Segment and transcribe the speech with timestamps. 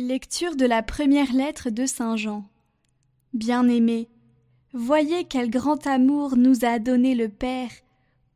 [0.00, 2.48] Lecture de la première lettre de Saint Jean.
[3.34, 4.08] Bien-aimés,
[4.72, 7.72] voyez quel grand amour nous a donné le Père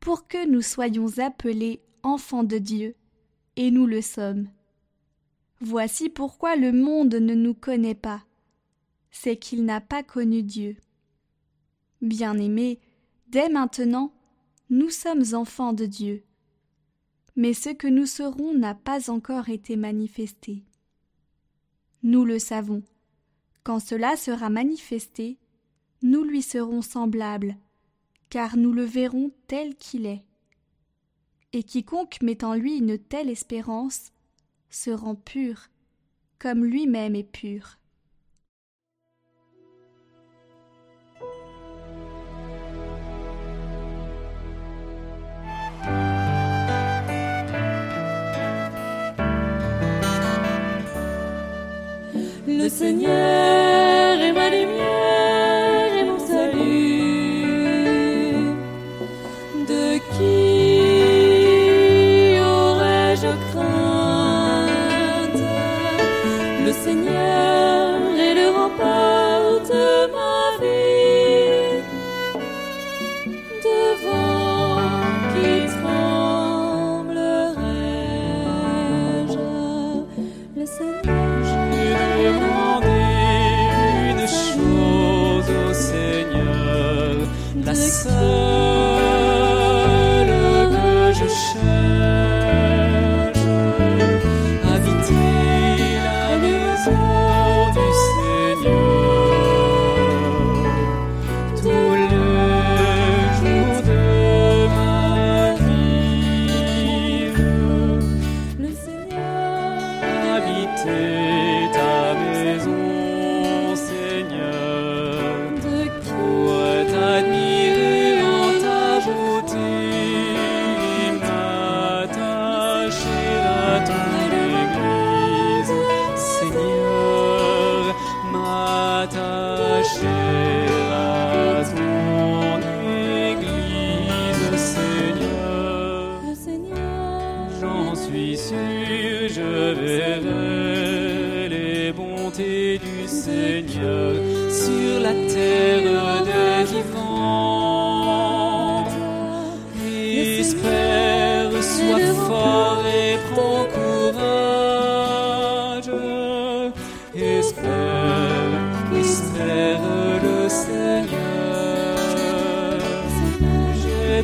[0.01, 2.97] pour que nous soyons appelés enfants de Dieu,
[3.55, 4.49] et nous le sommes.
[5.61, 8.25] Voici pourquoi le monde ne nous connaît pas,
[9.13, 10.77] c'est qu'il n'a pas connu Dieu.
[12.01, 12.81] Bien-aimés,
[13.29, 14.13] dès maintenant,
[14.69, 16.25] nous sommes enfants de Dieu.
[17.37, 20.65] Mais ce que nous serons n'a pas encore été manifesté.
[22.03, 22.83] Nous le savons.
[23.63, 25.39] Quand cela sera manifesté,
[26.03, 27.57] nous lui serons semblables,
[28.29, 30.25] car nous le verrons tel qu'il est.
[31.53, 34.13] Et quiconque met en lui une telle espérance
[34.69, 35.69] se rend pur,
[36.39, 37.79] comme lui-même est pur.
[52.63, 53.82] Le Seigneur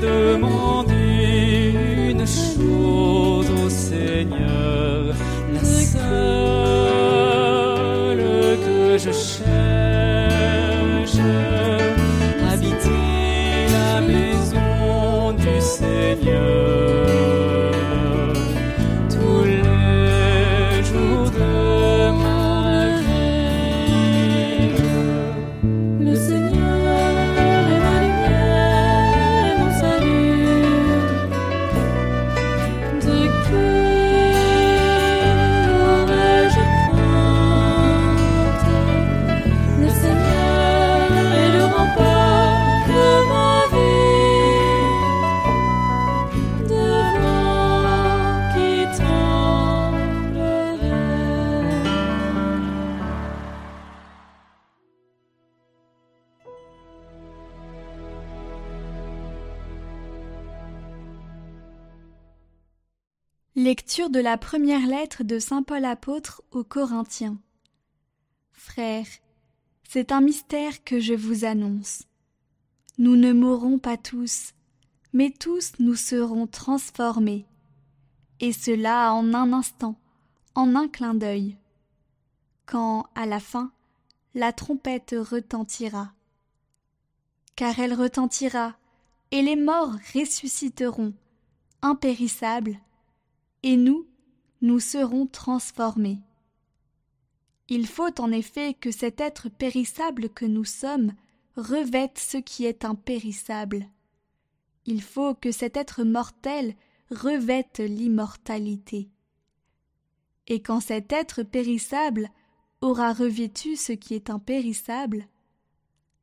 [0.00, 1.72] demandé
[2.10, 4.57] une chose au Seigneur,
[64.06, 67.36] De la première lettre de Saint Paul apôtre aux Corinthiens.
[68.52, 69.08] Frères,
[69.82, 72.04] c'est un mystère que je vous annonce.
[72.96, 74.54] Nous ne mourrons pas tous,
[75.12, 77.44] mais tous nous serons transformés,
[78.38, 79.96] et cela en un instant,
[80.54, 81.58] en un clin d'œil,
[82.66, 83.72] quand, à la fin,
[84.32, 86.12] la trompette retentira.
[87.56, 88.76] Car elle retentira,
[89.32, 91.14] et les morts ressusciteront,
[91.82, 92.78] impérissables,
[93.62, 94.06] et nous,
[94.60, 96.20] nous serons transformés.
[97.68, 101.12] Il faut en effet que cet être périssable que nous sommes
[101.56, 103.88] revête ce qui est impérissable.
[104.86, 106.74] Il faut que cet être mortel
[107.10, 109.10] revête l'immortalité.
[110.46, 112.30] Et quand cet être périssable
[112.80, 115.28] aura revêtu ce qui est impérissable,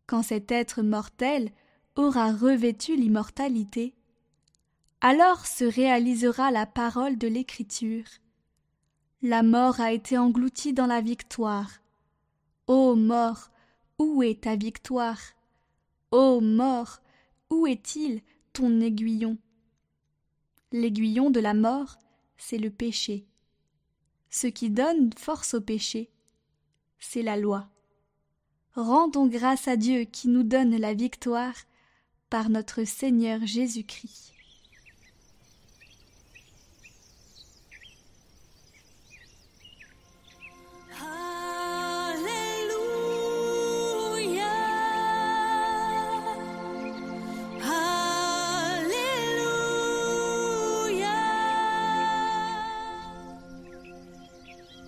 [0.07, 1.51] quand cet être mortel
[1.95, 2.95] aura revêtu
[5.07, 8.05] «alors se réalisera la parole de l'Écriture.
[9.21, 11.69] La mort a été engloutie dans la victoire.
[12.65, 13.51] Ô mort,
[13.99, 15.19] où est ta victoire?
[16.09, 17.03] Ô mort,
[17.51, 19.37] où est-il ton aiguillon?
[20.71, 21.99] L'aiguillon de la mort,
[22.37, 23.27] c'est le péché.
[24.31, 26.09] Ce qui donne force au péché,
[26.97, 27.69] c'est la loi.
[28.73, 31.53] Rendons grâce à Dieu qui nous donne la victoire
[32.31, 34.34] par notre Seigneur Jésus-Christ.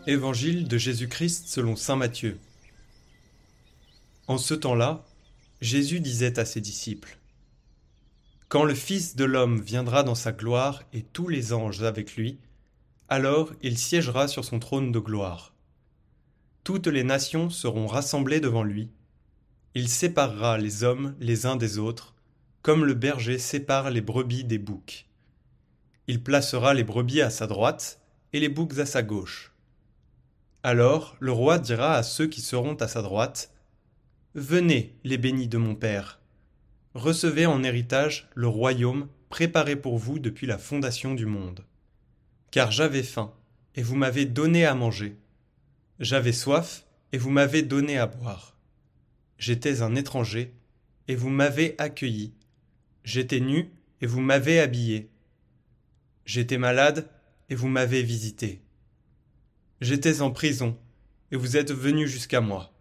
[0.10, 2.40] Évangile de Jésus-Christ selon Saint Matthieu.
[4.30, 5.04] En ce temps-là,
[5.60, 7.18] Jésus disait à ses disciples
[8.48, 12.38] Quand le Fils de l'homme viendra dans sa gloire et tous les anges avec lui,
[13.10, 15.54] alors il siégera sur son trône de gloire.
[16.64, 18.90] Toutes les nations seront rassemblées devant lui.
[19.76, 22.16] Il séparera les hommes les uns des autres,
[22.62, 25.06] comme le berger sépare les brebis des boucs.
[26.08, 28.00] Il placera les brebis à sa droite
[28.32, 29.52] et les boucs à sa gauche.
[30.64, 33.54] Alors le roi dira à ceux qui seront à sa droite,
[34.36, 36.20] Venez, les bénis de mon Père,
[36.94, 41.66] recevez en héritage le royaume préparé pour vous depuis la fondation du monde.
[42.52, 43.34] Car j'avais faim,
[43.76, 45.18] et vous m'avez donné à manger.
[46.00, 48.58] J'avais soif, et vous m'avez donné à boire.
[49.38, 50.54] J'étais un étranger,
[51.08, 52.34] et vous m'avez accueilli.
[53.04, 53.72] J'étais nu,
[54.02, 55.10] et vous m'avez habillé.
[56.26, 57.08] J'étais malade,
[57.50, 58.62] et vous m'avez visité.
[59.80, 60.76] J'étais en prison,
[61.32, 62.74] et vous êtes venu jusqu'à moi.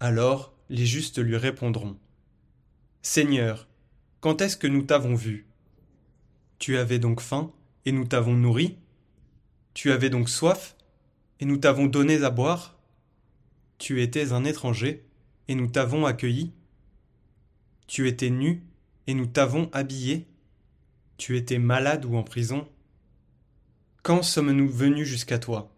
[0.00, 1.98] Alors les justes lui répondront.
[3.02, 3.68] Seigneur,
[4.20, 5.46] quand est-ce que nous t'avons vu?
[6.58, 7.52] Tu avais donc faim,
[7.84, 8.78] et nous t'avons nourri?
[9.74, 10.76] Tu avais donc soif,
[11.40, 12.78] et nous t'avons donné à boire?
[13.76, 15.04] Tu étais un étranger,
[15.48, 16.54] et nous t'avons accueilli?
[17.86, 18.62] Tu étais nu,
[19.06, 20.26] et nous t'avons habillé?
[21.18, 22.66] Tu étais malade ou en prison
[24.04, 25.74] quand sommes-nous venus jusqu'à toi?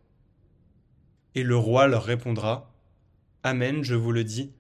[1.37, 2.75] Et le roi leur répondra
[3.45, 4.51] Amen, je vous le dis,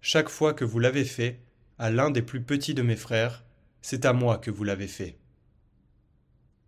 [0.00, 1.40] chaque fois que vous l'avez fait,
[1.76, 3.44] à l'un des plus petits de mes frères,
[3.82, 5.18] c'est à moi que vous l'avez fait.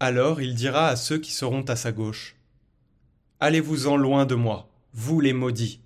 [0.01, 2.35] Alors il dira à ceux qui seront à sa gauche
[3.39, 5.81] Allez-vous-en loin de moi, vous les maudits,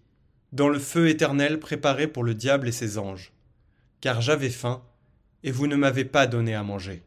[0.53, 3.35] dans le feu éternel préparé pour le diable et ses anges.
[4.01, 4.83] Car j'avais faim,
[5.43, 7.03] et vous ne m'avez pas donné à manger.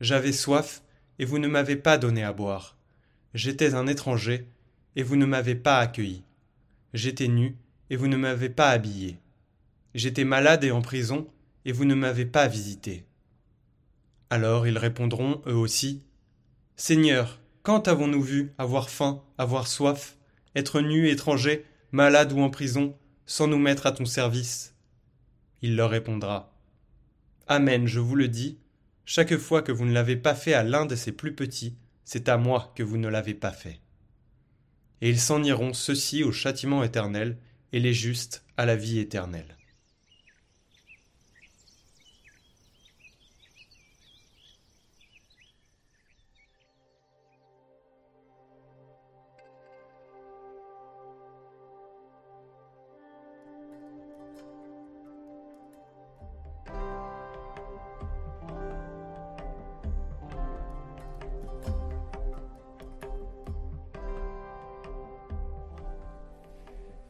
[0.00, 0.82] J'avais soif,
[1.18, 2.78] et vous ne m'avez pas donné à boire.
[3.34, 4.46] J'étais un étranger,
[4.96, 6.22] et vous ne m'avez pas accueilli.
[6.92, 7.56] J'étais nu,
[7.88, 9.18] et vous ne m'avez pas habillé.
[9.94, 11.26] J'étais malade et en prison,
[11.64, 13.04] et vous ne m'avez pas visité.
[14.30, 16.02] Alors ils répondront, eux aussi,
[16.76, 20.16] Seigneur, quand avons-nous vu avoir faim, avoir soif,
[20.56, 24.74] être nu, étranger, malade ou en prison, sans nous mettre à ton service?
[25.60, 26.52] Il leur répondra,
[27.46, 28.58] Amen, je vous le dis,
[29.04, 32.28] chaque fois que vous ne l'avez pas fait à l'un de ces plus petits, c'est
[32.28, 33.80] à moi que vous ne l'avez pas fait.
[35.00, 37.38] Et ils s'en iront ceux-ci au châtiment éternel,
[37.72, 39.56] et les justes à la vie éternelle.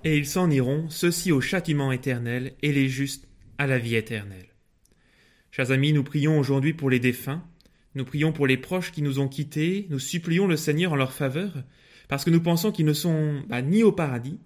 [0.05, 3.29] Et ils s'en iront, ceux-ci au châtiment éternel, et les justes
[3.59, 4.49] à la vie éternelle.
[5.51, 7.45] Chers amis, nous prions aujourd'hui pour les défunts,
[7.95, 11.13] nous prions pour les proches qui nous ont quittés, nous supplions le Seigneur en leur
[11.13, 11.63] faveur,
[12.09, 14.41] parce que nous pensons qu'ils ne sont bah, ni au paradis,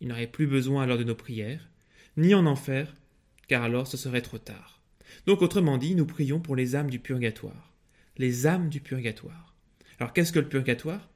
[0.00, 1.68] ils n'auraient plus besoin alors de nos prières,
[2.16, 2.94] ni en enfer,
[3.48, 4.80] car alors ce serait trop tard.
[5.26, 7.74] Donc autrement dit, nous prions pour les âmes du purgatoire,
[8.16, 9.54] les âmes du purgatoire.
[9.98, 11.10] Alors qu'est-ce que le purgatoire?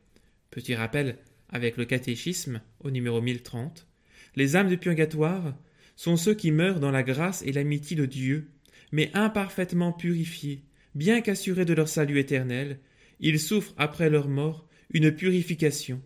[0.50, 3.86] Petit rappel avec le catéchisme au numéro 1030,
[4.34, 5.54] les âmes du purgatoire
[5.96, 8.50] sont ceux qui meurent dans la grâce et l'amitié de Dieu,
[8.92, 12.78] mais imparfaitement purifiés, bien qu'assurés de leur salut éternel,
[13.20, 16.02] ils souffrent après leur mort une purification,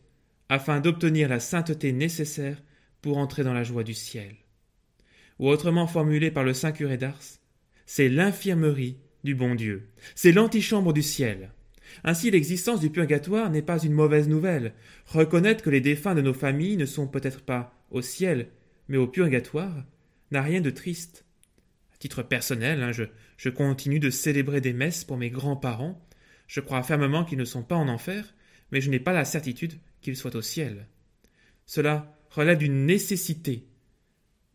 [0.49, 2.63] afin d'obtenir la sainteté nécessaire
[3.03, 4.37] pour entrer dans la joie du ciel.
[5.39, 7.21] Ou autrement formulé par le Saint curé d'Ars,
[7.87, 11.51] c'est l'infirmerie du bon Dieu, c'est l'antichambre du ciel.
[12.05, 14.73] Ainsi l'existence du purgatoire n'est pas une mauvaise nouvelle.
[15.07, 18.49] Reconnaître que les défunts de nos familles ne sont peut-être pas au ciel,
[18.89, 19.85] mais au purgatoire,
[20.31, 21.25] n'a rien de triste.
[21.95, 23.05] À titre personnel, hein, je,
[23.37, 26.07] je continue de célébrer des messes pour mes grands-parents.
[26.47, 28.35] Je crois fermement qu'ils ne sont pas en enfer,
[28.73, 30.87] mais je n'ai pas la certitude qu'il soit au ciel.
[31.67, 33.67] Cela relève d'une nécessité.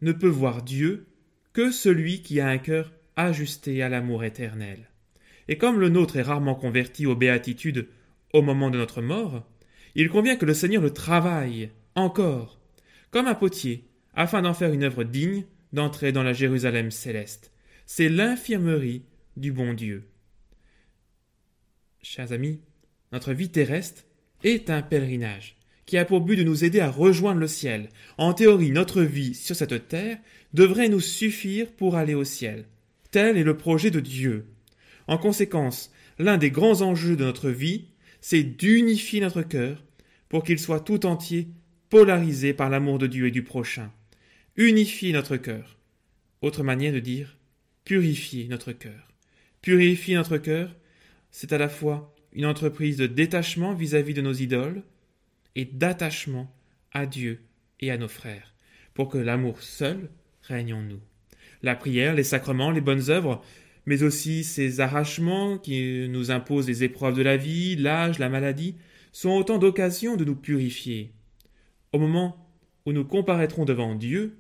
[0.02, 1.08] Ne peut voir Dieu
[1.54, 4.90] que celui qui a un cœur ajusté à l'amour éternel.
[5.48, 7.88] Et comme le nôtre est rarement converti aux béatitudes
[8.34, 9.48] au moment de notre mort,
[9.96, 12.60] il convient que le Seigneur le travaille encore,
[13.12, 17.52] comme un potier, afin d'en faire une œuvre digne d'entrer dans la Jérusalem céleste.
[17.86, 19.04] C'est l'infirmerie
[19.38, 20.10] du bon Dieu.
[22.02, 22.62] Chers amis,
[23.12, 24.06] notre vie terrestre
[24.44, 27.90] est un pèlerinage qui a pour but de nous aider à rejoindre le ciel.
[28.18, 30.18] En théorie, notre vie sur cette terre
[30.54, 32.66] devrait nous suffire pour aller au ciel.
[33.12, 34.48] Tel est le projet de Dieu.
[35.08, 37.86] En conséquence, l'un des grands enjeux de notre vie,
[38.22, 39.84] c'est d'unifier notre cœur
[40.30, 41.50] pour qu'il soit tout entier
[41.90, 43.92] polarisé par l'amour de Dieu et du prochain.
[44.56, 45.78] Unifier notre cœur.
[46.42, 47.38] Autre manière de dire
[47.84, 49.12] purifier notre cœur.
[49.62, 50.76] Purifier notre cœur,
[51.32, 54.84] c'est à la fois une entreprise de détachement vis-à-vis de nos idoles
[55.56, 56.54] et d'attachement
[56.92, 57.42] à Dieu
[57.80, 58.54] et à nos frères,
[58.94, 60.10] pour que l'amour seul
[60.42, 61.02] règne en nous.
[61.62, 63.44] La prière, les sacrements, les bonnes œuvres,
[63.86, 68.76] mais aussi ces arrachements qui nous imposent les épreuves de la vie, l'âge, la maladie,
[69.12, 71.14] sont autant d'occasions de nous purifier.
[71.94, 72.50] Au moment
[72.86, 74.38] où nous comparaîtrons devant Dieu,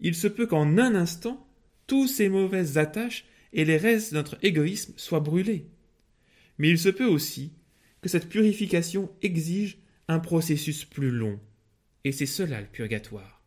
[0.00, 1.46] il se peut qu'en un instant,
[1.86, 5.66] tous ces mauvaises attaches et les restes de notre égoïsme soient brûlés.
[6.58, 7.52] Mais il se peut aussi
[8.00, 11.40] que cette purification exige un processus plus long.
[12.04, 13.42] Et c'est cela le purgatoire.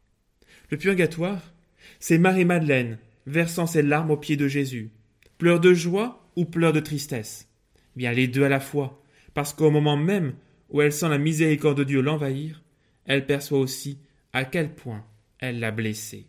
[0.70, 1.54] Le purgatoire,
[2.00, 4.92] c'est Marie-Madeleine versant ses larmes aux pieds de Jésus.
[5.38, 7.50] Pleurs de joie ou pleurs de tristesse?
[7.96, 9.04] Bien les deux à la fois,
[9.34, 10.34] parce qu'au moment même
[10.70, 12.64] où elle sent la miséricorde de Dieu l'envahir,
[13.06, 14.00] elle perçoit aussi
[14.34, 15.06] à quel point
[15.40, 16.28] elle l'a blessé.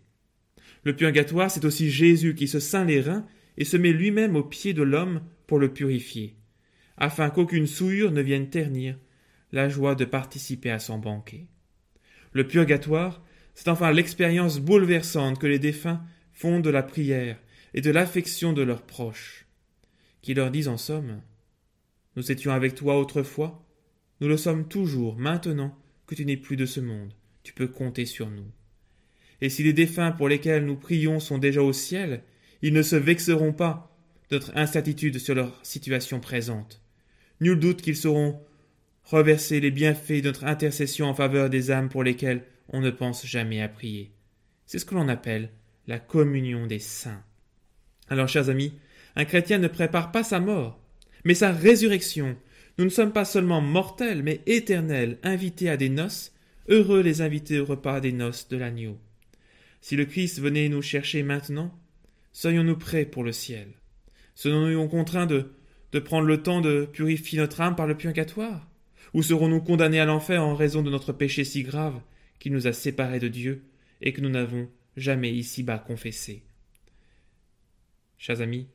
[0.85, 4.45] Le purgatoire, c'est aussi Jésus qui se ceint les reins et se met lui-même aux
[4.45, 6.38] pieds de l'homme pour le purifier
[6.99, 8.99] afin qu'aucune souillure ne vienne ternir
[9.53, 11.47] la joie de participer à son banquet.
[12.33, 13.23] Le purgatoire,
[13.55, 17.38] c'est enfin l'expérience bouleversante que les défunts font de la prière
[17.75, 19.47] et de l'affection de leurs proches,
[20.23, 21.21] qui leur disent en somme
[22.17, 23.65] Nous étions avec toi autrefois,
[24.21, 28.07] nous le sommes toujours maintenant que tu n'es plus de ce monde, tu peux compter
[28.07, 28.51] sur nous.
[29.41, 32.23] Et si les défunts pour lesquels nous prions sont déjà au ciel,
[32.63, 33.97] ils ne se vexeront pas
[34.31, 36.83] de notre incertitude sur leur situation présente.
[37.41, 38.43] Nul doute qu'ils sauront
[39.05, 43.27] reverser les bienfaits de notre intercession en faveur des âmes pour lesquelles on ne pense
[43.27, 44.13] jamais à prier.
[44.67, 45.51] C'est ce que l'on appelle
[45.87, 47.23] la communion des saints.
[48.11, 48.73] Alors, chers amis,
[49.17, 50.81] un chrétien ne prépare pas sa mort,
[51.25, 52.37] mais sa résurrection.
[52.79, 56.33] Nous ne sommes pas seulement mortels, mais éternels, invités à des noces,
[56.69, 58.99] heureux les invités au repas des noces de l'agneau.
[59.81, 61.77] Si le Christ venait nous chercher maintenant,
[62.33, 63.69] soyons-nous prêts pour le ciel?
[64.35, 65.50] Serons-nous contraints de
[65.93, 68.69] de prendre le temps de purifier notre âme par le purgatoire?
[69.15, 72.00] Ou serons-nous condamnés à l'enfer en raison de notre péché si grave
[72.38, 73.65] qui nous a séparés de Dieu
[74.00, 76.43] et que nous n'avons jamais ici-bas confessé?
[78.19, 78.67] Chers amis,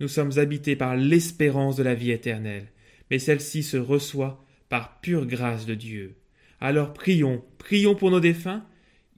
[0.00, 2.68] nous sommes habités par l'espérance de la vie éternelle,
[3.10, 6.16] mais celle-ci se reçoit par pure grâce de Dieu.
[6.60, 8.64] Alors prions, prions pour nos défunts.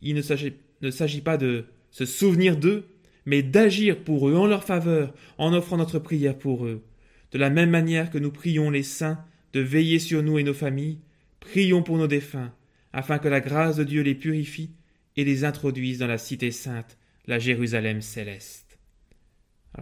[0.02, 2.88] Il ne s'agit pas de se souvenir d'eux,
[3.24, 6.82] mais d'agir pour eux en leur faveur, en offrant notre prière pour eux.
[7.30, 10.54] De la même manière que nous prions les saints de veiller sur nous et nos
[10.54, 10.98] familles,
[11.38, 12.52] prions pour nos défunts,
[12.92, 14.72] afin que la grâce de Dieu les purifie
[15.16, 18.67] et les introduise dans la cité sainte, la Jérusalem céleste.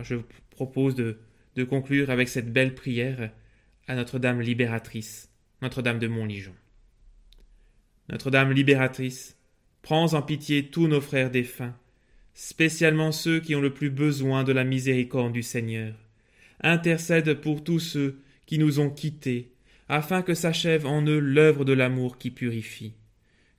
[0.03, 1.19] Je vous propose de,
[1.55, 3.31] de conclure avec cette belle prière
[3.89, 5.31] à Notre-Dame libératrice,
[5.63, 6.55] Notre-Dame de Montligeon.
[8.09, 9.37] Notre-Dame libératrice,
[9.83, 11.77] prends en pitié tous nos frères défunts,
[12.35, 15.95] spécialement ceux qui ont le plus besoin de la miséricorde du Seigneur
[16.61, 19.53] intercède pour tous ceux qui nous ont quittés,
[19.89, 22.95] afin que s'achève en eux l'œuvre de l'amour qui purifie.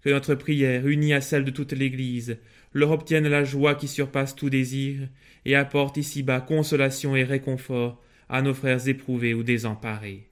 [0.01, 2.38] Que notre prière, unie à celle de toute l'Église,
[2.77, 5.07] leur obtienne la joie qui surpasse tout désir,
[5.46, 10.27] et apporte ici-bas consolation et réconfort à nos frères éprouvés ou désemparés.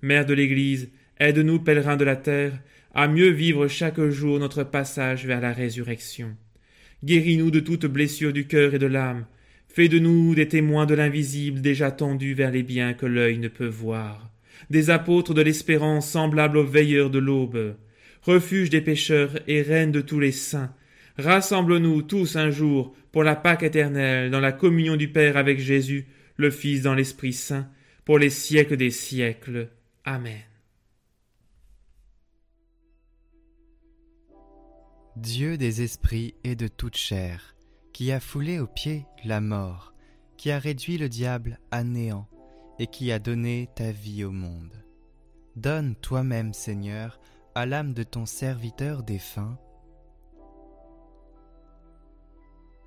[0.00, 2.58] Mère de l'Église, aide-nous, pèlerins de la terre,
[2.94, 6.36] à mieux vivre chaque jour notre passage vers la résurrection.
[7.04, 9.26] Guéris-nous de toute blessure du cœur et de l'âme,
[9.74, 13.48] Fais de nous des témoins de l'invisible déjà tendus vers les biens que l'œil ne
[13.48, 14.30] peut voir,
[14.68, 17.74] des apôtres de l'espérance semblables aux veilleurs de l'aube,
[18.20, 20.74] refuge des pécheurs et reine de tous les saints.
[21.18, 26.06] Rassemble-nous tous un jour pour la Pâque éternelle dans la communion du Père avec Jésus,
[26.36, 27.68] le Fils dans l'Esprit Saint,
[28.04, 29.70] pour les siècles des siècles.
[30.04, 30.40] Amen.
[35.16, 37.54] Dieu des esprits et de toute chair
[37.92, 39.92] qui a foulé aux pieds la mort,
[40.38, 42.26] qui a réduit le diable à néant,
[42.78, 44.82] et qui a donné ta vie au monde.
[45.56, 47.20] Donne toi-même, Seigneur,
[47.54, 49.58] à l'âme de ton serviteur défunt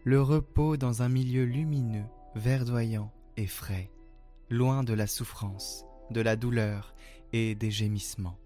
[0.06, 3.90] le repos dans un milieu lumineux, verdoyant et frais,
[4.52, 6.94] loin de la souffrance, de la douleur
[7.34, 8.38] et des gémissements.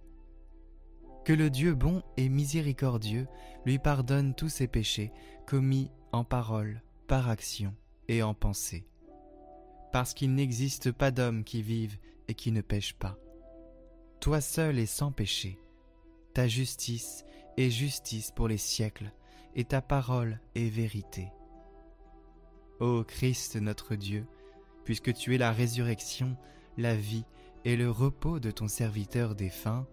[1.26, 3.28] Que le Dieu bon et miséricordieux
[3.66, 5.12] lui pardonne tous ses péchés
[5.46, 7.76] commis en parole, par action
[8.08, 8.88] et en pensée.
[9.92, 11.98] Parce qu'il n'existe pas d'homme qui vive
[12.30, 13.18] et qui ne pêche pas.
[14.22, 15.60] Toi seul est sans péché.
[16.34, 17.26] Ta justice
[17.58, 19.12] est justice pour les siècles,
[19.56, 21.28] et ta parole est vérité.
[22.80, 24.26] Ô Christ notre Dieu,
[24.86, 26.38] puisque tu es la résurrection,
[26.78, 27.26] la vie
[27.66, 29.86] et le repos de ton serviteur défunt,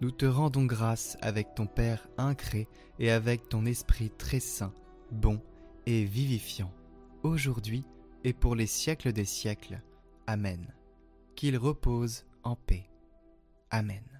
[0.00, 2.66] nous te rendons grâce avec ton Père incré
[2.98, 4.72] et avec ton Esprit très saint,
[5.10, 5.42] bon
[5.84, 6.72] et vivifiant,
[7.22, 7.84] aujourd'hui
[8.24, 9.82] et pour les siècles des siècles.
[10.26, 10.72] Amen.
[11.36, 12.88] Qu'il repose en paix.
[13.70, 14.19] Amen.